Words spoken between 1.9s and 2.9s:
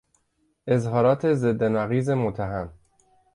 متهم